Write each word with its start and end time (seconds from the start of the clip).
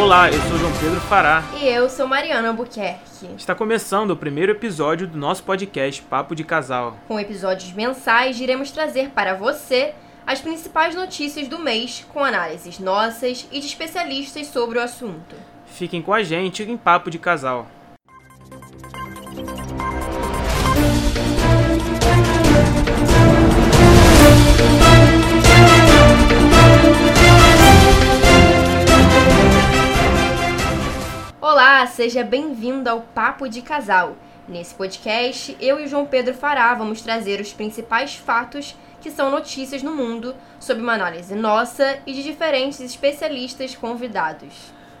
Olá, 0.00 0.30
eu 0.30 0.40
sou 0.40 0.56
João 0.56 0.72
Pedro 0.80 0.98
Fará. 1.02 1.44
E 1.60 1.68
eu 1.68 1.86
sou 1.90 2.08
Mariana 2.08 2.48
Albuquerque. 2.48 3.28
Está 3.36 3.54
começando 3.54 4.12
o 4.12 4.16
primeiro 4.16 4.50
episódio 4.50 5.06
do 5.06 5.18
nosso 5.18 5.42
podcast 5.42 6.00
Papo 6.00 6.34
de 6.34 6.42
Casal. 6.42 6.96
Com 7.06 7.20
episódios 7.20 7.70
mensais, 7.74 8.40
iremos 8.40 8.70
trazer 8.70 9.10
para 9.10 9.34
você 9.34 9.92
as 10.26 10.40
principais 10.40 10.94
notícias 10.94 11.48
do 11.48 11.58
mês, 11.58 12.06
com 12.14 12.24
análises 12.24 12.78
nossas 12.78 13.46
e 13.52 13.60
de 13.60 13.66
especialistas 13.66 14.46
sobre 14.46 14.78
o 14.78 14.82
assunto. 14.82 15.36
Fiquem 15.66 16.00
com 16.00 16.14
a 16.14 16.22
gente 16.22 16.62
em 16.62 16.78
Papo 16.78 17.10
de 17.10 17.18
Casal. 17.18 17.66
Olá, 31.42 31.86
seja 31.86 32.22
bem-vindo 32.22 32.90
ao 32.90 33.00
Papo 33.00 33.48
de 33.48 33.62
Casal. 33.62 34.14
Nesse 34.46 34.74
podcast, 34.74 35.56
eu 35.58 35.80
e 35.80 35.84
o 35.84 35.88
João 35.88 36.04
Pedro 36.04 36.34
Fará 36.34 36.74
vamos 36.74 37.00
trazer 37.00 37.40
os 37.40 37.50
principais 37.50 38.14
fatos 38.14 38.76
que 39.00 39.10
são 39.10 39.30
notícias 39.30 39.82
no 39.82 39.90
mundo, 39.94 40.34
sob 40.58 40.82
uma 40.82 40.92
análise 40.92 41.34
nossa 41.34 41.98
e 42.06 42.12
de 42.12 42.22
diferentes 42.22 42.78
especialistas 42.80 43.74
convidados. 43.74 44.52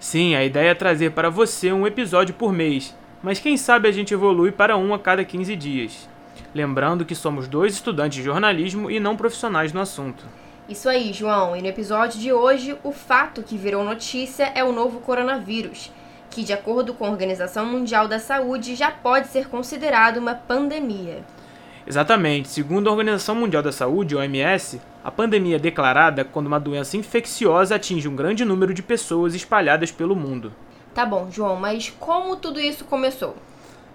Sim, 0.00 0.34
a 0.34 0.42
ideia 0.42 0.70
é 0.70 0.74
trazer 0.74 1.10
para 1.10 1.28
você 1.28 1.70
um 1.70 1.86
episódio 1.86 2.34
por 2.34 2.50
mês, 2.50 2.96
mas 3.22 3.38
quem 3.38 3.58
sabe 3.58 3.86
a 3.86 3.92
gente 3.92 4.14
evolui 4.14 4.50
para 4.50 4.74
um 4.74 4.94
a 4.94 4.98
cada 4.98 5.22
15 5.26 5.54
dias. 5.54 6.08
Lembrando 6.54 7.04
que 7.04 7.14
somos 7.14 7.46
dois 7.46 7.74
estudantes 7.74 8.16
de 8.16 8.24
jornalismo 8.24 8.90
e 8.90 8.98
não 8.98 9.18
profissionais 9.18 9.74
no 9.74 9.82
assunto. 9.82 10.24
Isso 10.66 10.88
aí, 10.88 11.12
João, 11.12 11.54
e 11.54 11.60
no 11.60 11.68
episódio 11.68 12.18
de 12.18 12.32
hoje, 12.32 12.74
o 12.82 12.90
fato 12.90 13.42
que 13.42 13.58
virou 13.58 13.84
notícia 13.84 14.50
é 14.54 14.64
o 14.64 14.72
novo 14.72 15.00
coronavírus 15.00 15.90
que, 16.32 16.42
de 16.42 16.52
acordo 16.52 16.94
com 16.94 17.04
a 17.04 17.10
Organização 17.10 17.66
Mundial 17.66 18.08
da 18.08 18.18
Saúde, 18.18 18.74
já 18.74 18.90
pode 18.90 19.28
ser 19.28 19.48
considerado 19.48 20.16
uma 20.16 20.34
pandemia. 20.34 21.22
Exatamente. 21.86 22.48
Segundo 22.48 22.88
a 22.88 22.90
Organização 22.90 23.34
Mundial 23.34 23.62
da 23.62 23.70
Saúde, 23.70 24.16
OMS, 24.16 24.80
a 25.04 25.10
pandemia 25.10 25.56
é 25.56 25.58
declarada 25.58 26.24
quando 26.24 26.46
uma 26.46 26.58
doença 26.58 26.96
infecciosa 26.96 27.74
atinge 27.74 28.08
um 28.08 28.16
grande 28.16 28.44
número 28.44 28.72
de 28.72 28.82
pessoas 28.82 29.34
espalhadas 29.34 29.92
pelo 29.92 30.16
mundo. 30.16 30.52
Tá 30.94 31.04
bom, 31.04 31.28
João, 31.30 31.56
mas 31.56 31.90
como 32.00 32.36
tudo 32.36 32.58
isso 32.58 32.84
começou? 32.86 33.36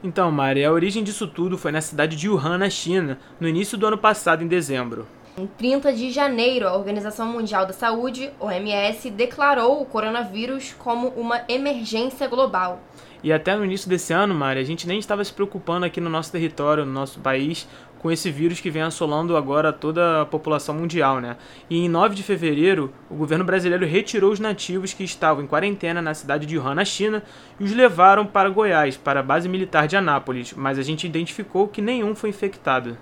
Então, 0.03 0.31
Mari, 0.31 0.63
a 0.63 0.71
origem 0.71 1.03
disso 1.03 1.27
tudo 1.27 1.57
foi 1.57 1.71
na 1.71 1.81
cidade 1.81 2.15
de 2.15 2.29
Wuhan, 2.29 2.59
na 2.59 2.69
China, 2.69 3.17
no 3.39 3.47
início 3.47 3.77
do 3.77 3.87
ano 3.87 3.97
passado, 3.97 4.43
em 4.43 4.47
dezembro. 4.47 5.07
Em 5.39 5.45
30 5.45 5.93
de 5.93 6.09
janeiro, 6.09 6.67
a 6.67 6.75
Organização 6.75 7.27
Mundial 7.27 7.63
da 7.67 7.71
Saúde, 7.71 8.31
OMS, 8.39 9.07
declarou 9.11 9.79
o 9.79 9.85
coronavírus 9.85 10.73
como 10.79 11.09
uma 11.09 11.43
emergência 11.47 12.27
global. 12.27 12.81
E 13.23 13.31
até 13.31 13.55
no 13.55 13.63
início 13.63 13.87
desse 13.87 14.11
ano, 14.11 14.33
Mari, 14.33 14.59
a 14.59 14.63
gente 14.63 14.87
nem 14.87 14.97
estava 14.97 15.23
se 15.23 15.31
preocupando 15.31 15.85
aqui 15.85 16.01
no 16.01 16.09
nosso 16.09 16.31
território, 16.31 16.83
no 16.83 16.91
nosso 16.91 17.19
país, 17.19 17.67
com 17.99 18.11
esse 18.11 18.31
vírus 18.31 18.59
que 18.59 18.71
vem 18.71 18.81
assolando 18.81 19.37
agora 19.37 19.71
toda 19.71 20.23
a 20.23 20.25
população 20.25 20.73
mundial, 20.73 21.21
né? 21.21 21.37
E 21.69 21.85
em 21.85 21.87
9 21.87 22.15
de 22.15 22.23
fevereiro, 22.23 22.91
o 23.07 23.13
governo 23.13 23.45
brasileiro 23.45 23.85
retirou 23.85 24.31
os 24.31 24.39
nativos 24.39 24.91
que 24.91 25.03
estavam 25.03 25.43
em 25.43 25.47
quarentena 25.47 26.01
na 26.01 26.15
cidade 26.15 26.47
de 26.47 26.57
Wuhan, 26.57 26.73
na 26.73 26.85
China, 26.85 27.21
e 27.59 27.63
os 27.63 27.73
levaram 27.73 28.25
para 28.25 28.49
Goiás, 28.49 28.97
para 28.97 29.19
a 29.19 29.23
base 29.23 29.47
militar 29.47 29.87
de 29.87 29.95
Anápolis, 29.95 30.53
mas 30.53 30.79
a 30.79 30.83
gente 30.83 31.05
identificou 31.05 31.67
que 31.67 31.79
nenhum 31.79 32.15
foi 32.15 32.31
infectado. 32.31 32.97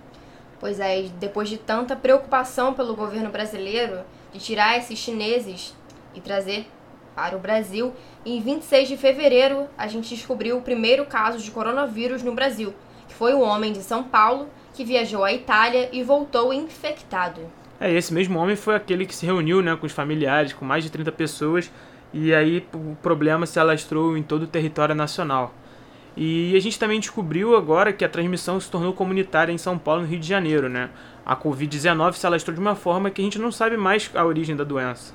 Pois 0.59 0.79
é, 0.79 1.03
depois 1.19 1.49
de 1.49 1.57
tanta 1.57 1.95
preocupação 1.95 2.73
pelo 2.73 2.95
governo 2.95 3.29
brasileiro 3.29 3.99
de 4.33 4.39
tirar 4.39 4.77
esses 4.77 4.97
chineses 4.97 5.75
e 6.13 6.21
trazer 6.21 6.67
para 7.15 7.35
o 7.35 7.39
Brasil, 7.39 7.93
em 8.25 8.41
26 8.41 8.89
de 8.89 8.97
fevereiro 8.97 9.67
a 9.77 9.87
gente 9.87 10.13
descobriu 10.13 10.57
o 10.57 10.61
primeiro 10.61 11.05
caso 11.05 11.39
de 11.39 11.49
coronavírus 11.49 12.21
no 12.21 12.33
Brasil, 12.33 12.73
que 13.07 13.13
foi 13.13 13.33
o 13.33 13.39
homem 13.39 13.71
de 13.71 13.81
São 13.81 14.03
Paulo 14.03 14.49
que 14.73 14.83
viajou 14.83 15.23
à 15.23 15.31
Itália 15.31 15.89
e 15.93 16.03
voltou 16.03 16.53
infectado. 16.53 17.41
É, 17.79 17.91
esse 17.91 18.13
mesmo 18.13 18.37
homem 18.39 18.55
foi 18.55 18.75
aquele 18.75 19.05
que 19.05 19.15
se 19.15 19.25
reuniu 19.25 19.61
né, 19.61 19.75
com 19.75 19.85
os 19.85 19.91
familiares, 19.91 20.53
com 20.53 20.65
mais 20.65 20.83
de 20.83 20.89
30 20.89 21.11
pessoas, 21.13 21.71
e 22.13 22.33
aí 22.33 22.65
o 22.73 22.95
problema 23.01 23.45
se 23.45 23.59
alastrou 23.59 24.17
em 24.17 24.23
todo 24.23 24.43
o 24.43 24.47
território 24.47 24.95
nacional. 24.95 25.53
E 26.17 26.55
a 26.55 26.59
gente 26.61 26.79
também 26.79 26.99
descobriu 26.99 27.57
agora 27.57 27.91
que 27.91 28.05
a 28.05 28.09
transmissão 28.09 28.59
se 28.59 28.71
tornou 28.71 28.93
comunitária 28.93 29.51
em 29.51 29.57
São 29.57 29.77
Paulo, 29.77 30.01
no 30.01 30.07
Rio 30.07 30.19
de 30.19 30.27
Janeiro, 30.27 30.69
né? 30.69 30.89
A 31.25 31.35
Covid-19 31.35 32.13
se 32.13 32.25
alastrou 32.25 32.53
de 32.53 32.61
uma 32.61 32.75
forma 32.75 33.09
que 33.09 33.21
a 33.21 33.25
gente 33.25 33.39
não 33.39 33.51
sabe 33.51 33.75
mais 33.75 34.09
a 34.15 34.23
origem 34.23 34.55
da 34.55 34.63
doença. 34.63 35.13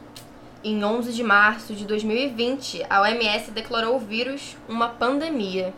Em 0.62 0.84
11 0.84 1.14
de 1.14 1.22
março 1.22 1.74
de 1.74 1.86
2020, 1.86 2.84
a 2.90 3.00
OMS 3.00 3.50
declarou 3.50 3.96
o 3.96 3.98
vírus 3.98 4.58
uma 4.68 4.88
pandemia. 4.88 5.72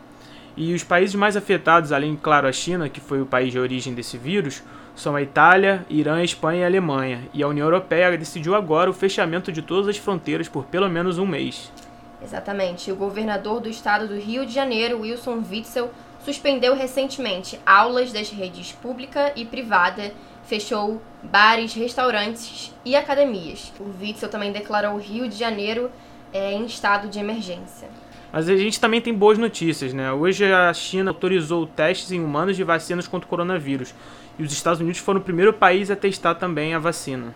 E 0.57 0.73
os 0.73 0.83
países 0.83 1.15
mais 1.15 1.37
afetados, 1.37 1.93
além, 1.93 2.17
claro, 2.21 2.47
a 2.47 2.51
China, 2.51 2.89
que 2.89 2.99
foi 2.99 3.21
o 3.21 3.25
país 3.25 3.51
de 3.51 3.57
origem 3.57 3.93
desse 3.93 4.17
vírus, 4.17 4.61
são 4.93 5.15
a 5.15 5.21
Itália, 5.21 5.85
Irã, 5.89 6.21
Espanha 6.21 6.61
e 6.61 6.65
Alemanha. 6.65 7.21
E 7.33 7.41
a 7.41 7.47
União 7.47 7.65
Europeia 7.65 8.17
decidiu 8.17 8.55
agora 8.55 8.89
o 8.89 8.93
fechamento 8.93 9.53
de 9.53 9.61
todas 9.61 9.87
as 9.87 9.97
fronteiras 9.97 10.49
por 10.49 10.65
pelo 10.65 10.89
menos 10.89 11.17
um 11.17 11.25
mês. 11.25 11.71
Exatamente. 12.23 12.91
O 12.91 12.95
governador 12.95 13.59
do 13.59 13.69
estado 13.69 14.07
do 14.07 14.15
Rio 14.15 14.45
de 14.45 14.53
Janeiro, 14.53 15.01
Wilson 15.01 15.43
Witzel, 15.49 15.91
suspendeu 16.23 16.73
recentemente 16.73 17.59
aulas 17.65 18.13
das 18.13 18.29
redes 18.29 18.71
pública 18.71 19.33
e 19.35 19.45
privada, 19.45 20.13
fechou 20.45 21.01
bares, 21.21 21.73
restaurantes 21.73 22.73
e 22.85 22.95
academias. 22.95 23.73
O 23.79 23.91
Witzel 24.01 24.29
também 24.29 24.51
declarou 24.51 24.93
o 24.93 24.99
Rio 24.99 25.27
de 25.27 25.35
Janeiro 25.35 25.91
é, 26.33 26.53
em 26.53 26.65
estado 26.65 27.09
de 27.09 27.19
emergência. 27.19 27.89
Mas 28.31 28.49
a 28.49 28.57
gente 28.57 28.79
também 28.79 28.99
tem 28.99 29.13
boas 29.13 29.37
notícias, 29.37 29.93
né? 29.93 30.11
Hoje 30.11 30.51
a 30.51 30.73
China 30.73 31.11
autorizou 31.11 31.67
testes 31.67 32.11
em 32.11 32.23
humanos 32.23 32.55
de 32.55 32.63
vacinas 32.63 33.07
contra 33.07 33.27
o 33.27 33.29
coronavírus. 33.29 33.93
E 34.39 34.43
os 34.43 34.51
Estados 34.51 34.81
Unidos 34.81 34.99
foram 34.99 35.19
o 35.19 35.23
primeiro 35.23 35.53
país 35.53 35.91
a 35.91 35.95
testar 35.95 36.33
também 36.35 36.73
a 36.73 36.79
vacina. 36.79 37.35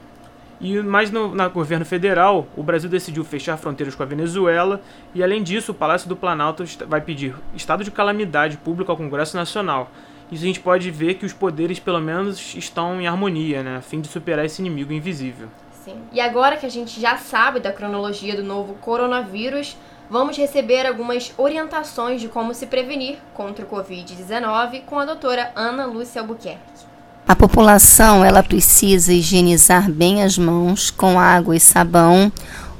E 0.59 0.81
mais 0.81 1.11
no 1.11 1.29
governo 1.51 1.85
federal, 1.85 2.47
o 2.55 2.63
Brasil 2.63 2.89
decidiu 2.89 3.23
fechar 3.23 3.57
fronteiras 3.57 3.93
com 3.93 4.01
a 4.01 4.05
Venezuela 4.07 4.81
e 5.13 5.23
além 5.23 5.43
disso, 5.43 5.71
o 5.71 5.75
Palácio 5.75 6.09
do 6.09 6.15
Planalto 6.15 6.63
vai 6.87 6.99
pedir 6.99 7.35
estado 7.55 7.83
de 7.83 7.91
calamidade 7.91 8.57
público 8.57 8.91
ao 8.91 8.97
Congresso 8.97 9.37
Nacional. 9.37 9.91
Isso 10.31 10.43
a 10.43 10.47
gente 10.47 10.59
pode 10.59 10.89
ver 10.89 11.13
que 11.13 11.25
os 11.25 11.31
poderes 11.31 11.79
pelo 11.79 12.01
menos 12.01 12.55
estão 12.55 12.99
em 12.99 13.07
harmonia, 13.07 13.61
né, 13.61 13.77
a 13.77 13.81
fim 13.81 14.01
de 14.01 14.07
superar 14.07 14.45
esse 14.45 14.61
inimigo 14.61 14.91
invisível. 14.91 15.47
Sim. 15.85 16.01
E 16.11 16.19
agora 16.19 16.57
que 16.57 16.65
a 16.65 16.69
gente 16.69 16.99
já 16.99 17.17
sabe 17.17 17.59
da 17.59 17.71
cronologia 17.71 18.35
do 18.35 18.43
novo 18.43 18.73
coronavírus, 18.75 19.77
vamos 20.09 20.35
receber 20.37 20.85
algumas 20.85 21.33
orientações 21.37 22.19
de 22.19 22.27
como 22.27 22.53
se 22.53 22.65
prevenir 22.65 23.19
contra 23.33 23.63
o 23.63 23.69
COVID-19 23.69 24.81
com 24.85 24.99
a 24.99 25.05
doutora 25.05 25.51
Ana 25.55 25.85
Lúcia 25.85 26.19
Albuquerque. 26.19 26.86
A 27.27 27.35
população 27.35 28.23
ela 28.23 28.41
precisa 28.41 29.11
higienizar 29.11 29.91
bem 29.91 30.23
as 30.23 30.37
mãos 30.37 30.89
com 30.89 31.19
água 31.19 31.57
e 31.57 31.59
sabão 31.59 32.31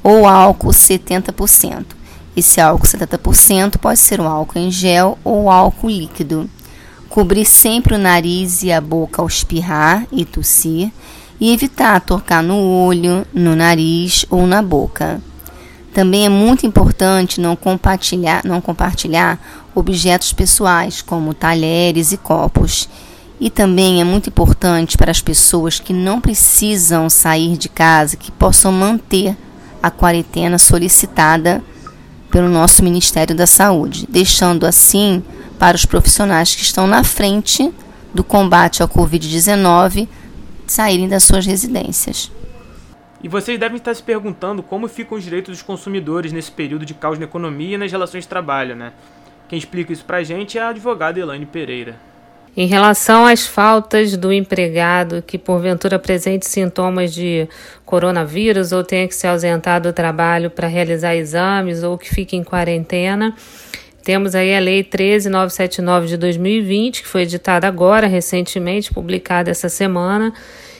ou 0.02 0.25
álcool 0.25 0.69
70%. 0.69 1.85
Esse 2.34 2.62
álcool 2.62 2.88
70% 2.88 3.78
pode 3.78 4.00
ser 4.00 4.22
um 4.22 4.28
álcool 4.28 4.58
em 4.58 4.72
gel 4.72 5.18
ou 5.22 5.52
álcool 5.52 5.90
líquido. 5.90 6.50
Cobrir 7.09 7.44
sempre 7.44 7.96
o 7.96 7.97
nariz 7.97 8.63
e 8.63 8.72
a 8.72 8.80
boca 8.80 9.22
ao 9.22 9.28
espirrar 9.28 10.08
e 10.13 10.24
tossir 10.24 10.94
e 11.41 11.52
evitar 11.52 12.00
tocar 12.00 12.41
no 12.41 12.58
olho, 12.58 13.28
no 13.34 13.53
nariz 13.53 14.25
ou 14.29 14.47
na 14.47 14.62
boca. 14.62 15.19
Também 15.94 16.25
é 16.25 16.29
muito 16.29 16.66
importante 16.66 17.41
não 17.41 17.56
compartilhar, 17.56 18.46
não 18.46 18.62
compartilhar 18.62 19.40
objetos 19.75 20.31
pessoais 20.31 21.02
como 21.02 21.34
talheres 21.34 22.14
e 22.14 22.17
copos 22.17 22.88
e 23.39 23.49
também 23.49 24.01
é 24.01 24.03
muito 24.03 24.29
importante 24.29 24.97
para 24.97 25.11
as 25.11 25.22
pessoas 25.22 25.79
que 25.79 25.93
não 25.93 26.19
precisam 26.19 27.09
sair 27.09 27.57
de 27.57 27.69
casa, 27.69 28.17
que 28.17 28.31
possam 28.31 28.72
manter 28.72 29.35
a 29.81 29.91
quarentena 29.91 30.57
solicitada 30.57 31.63
pelo 32.31 32.49
nosso 32.49 32.84
Ministério 32.84 33.35
da 33.35 33.45
Saúde, 33.45 34.07
deixando 34.09 34.66
assim 34.66 35.23
para 35.59 35.75
os 35.75 35.85
profissionais 35.85 36.53
que 36.55 36.61
estão 36.61 36.87
na 36.87 37.03
frente 37.03 37.72
do 38.13 38.23
combate 38.23 38.81
ao 38.81 38.89
Covid-19 38.89 40.07
saírem 40.66 41.07
das 41.07 41.23
suas 41.23 41.45
residências. 41.45 42.31
E 43.23 43.28
vocês 43.28 43.59
devem 43.59 43.78
estar 43.78 43.93
se 43.93 44.03
perguntando 44.03 44.61
como 44.61 44.87
ficam 44.87 45.17
os 45.17 45.23
direitos 45.23 45.57
dos 45.57 45.61
consumidores 45.63 46.31
nesse 46.31 46.51
período 46.51 46.85
de 46.85 46.93
caos 46.93 47.17
na 47.17 47.25
economia 47.25 47.75
e 47.75 47.78
nas 47.78 47.91
relações 47.91 48.23
de 48.23 48.28
trabalho, 48.28 48.75
né? 48.75 48.93
Quem 49.47 49.57
explica 49.57 49.93
isso 49.93 50.05
pra 50.05 50.23
gente 50.23 50.57
é 50.57 50.61
a 50.61 50.69
advogada 50.69 51.19
Elaine 51.19 51.45
Pereira. 51.45 51.95
Em 52.59 52.65
relação 52.65 53.27
às 53.27 53.45
faltas 53.45 54.17
do 54.17 54.33
empregado 54.33 55.21
que 55.21 55.37
porventura 55.37 55.97
apresente 55.97 56.47
sintomas 56.47 57.13
de 57.13 57.47
coronavírus 57.85 58.71
ou 58.71 58.83
tenha 58.83 59.07
que 59.07 59.13
se 59.13 59.27
ausentar 59.27 59.79
do 59.79 59.93
trabalho 59.93 60.49
para 60.49 60.67
realizar 60.67 61.15
exames 61.15 61.83
ou 61.83 61.99
que 61.99 62.09
fique 62.09 62.35
em 62.35 62.43
quarentena, 62.43 63.35
temos 64.03 64.33
aí 64.33 64.55
a 64.55 64.59
Lei 64.59 64.83
13979 64.83 66.07
de 66.07 66.17
2020, 66.17 67.03
que 67.03 67.07
foi 67.07 67.21
editada 67.21 67.67
agora, 67.67 68.07
recentemente, 68.07 68.91
publicada 68.91 69.51
essa 69.51 69.69
semana, 69.69 70.33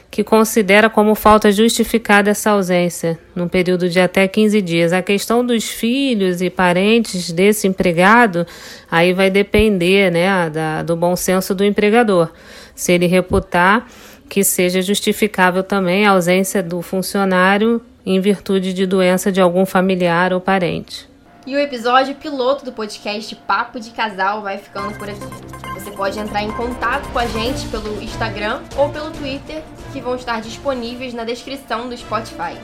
que 0.10 0.24
considera 0.24 0.90
como 0.90 1.14
falta 1.16 1.52
justificada 1.52 2.32
essa 2.32 2.52
ausência, 2.52 3.20
num 3.36 3.48
período 3.48 3.90
de 3.90 4.00
até 4.00 4.28
15 4.28 4.62
dias. 4.62 4.94
A 4.94 5.02
questão 5.02 5.46
dos 5.46 5.66
filhos 5.70 6.42
e 6.42 6.50
parentes 6.50 7.32
desse 7.32 7.68
empregado, 7.68 8.48
aí 8.90 9.14
vai 9.14 9.30
depender 9.30 10.12
né, 10.12 10.50
da, 10.50 10.84
do 10.84 10.96
bom 10.96 11.16
senso 11.16 11.54
do 11.54 11.64
empregador. 11.64 12.32
Se 12.74 12.92
ele 12.94 13.06
reputar 13.06 13.86
que 14.30 14.44
seja 14.44 14.82
justificável 14.82 15.64
também 15.64 16.06
a 16.06 16.12
ausência 16.12 16.62
do 16.62 16.82
funcionário 16.82 17.82
em 18.06 18.20
virtude 18.20 18.74
de 18.74 18.86
doença 18.86 19.32
de 19.32 19.42
algum 19.42 19.66
familiar 19.66 20.34
ou 20.34 20.40
parente. 20.40 21.08
E 21.46 21.56
o 21.56 21.60
episódio 21.60 22.14
piloto 22.16 22.66
do 22.66 22.74
podcast 22.74 23.34
Papo 23.36 23.80
de 23.80 23.92
Casal 23.92 24.42
vai 24.42 24.58
ficando 24.58 24.98
por 24.98 25.10
aqui. 25.10 25.26
Você 25.74 25.92
pode 25.92 26.20
entrar 26.20 26.44
em 26.44 26.52
contato 26.52 27.10
com 27.14 27.20
a 27.20 27.26
gente 27.26 27.66
pelo 27.68 28.04
Instagram 28.04 28.60
ou 28.76 28.90
pelo 28.90 29.12
Twitter, 29.12 29.64
que 29.98 30.02
vão 30.02 30.16
estar 30.16 30.40
disponíveis 30.42 31.12
na 31.12 31.24
descrição 31.24 31.90
do 31.90 31.98
Spotify. 31.98 32.56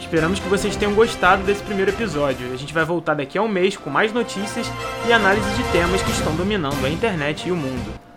Esperamos 0.00 0.40
que 0.40 0.48
vocês 0.48 0.74
tenham 0.76 0.94
gostado 0.94 1.42
desse 1.42 1.62
primeiro 1.62 1.90
episódio. 1.90 2.50
A 2.54 2.56
gente 2.56 2.72
vai 2.72 2.86
voltar 2.86 3.12
daqui 3.12 3.36
a 3.36 3.42
um 3.42 3.48
mês 3.48 3.76
com 3.76 3.90
mais 3.90 4.14
notícias 4.14 4.66
e 5.06 5.12
análise 5.12 5.48
de 5.50 5.72
temas 5.72 6.00
que 6.00 6.10
estão 6.10 6.34
dominando 6.34 6.82
a 6.82 6.88
internet 6.88 7.46
e 7.46 7.52
o 7.52 7.56
mundo. 7.56 8.09